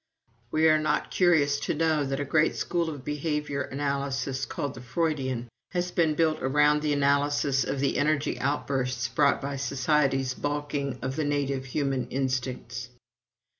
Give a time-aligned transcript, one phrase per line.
[0.49, 4.81] We are not curious to know that a great school of behavior analysis called the
[4.81, 10.97] Freudian has been built around the analysis of the energy outbursts brought by society's balking
[11.03, 12.89] of the native human instincts.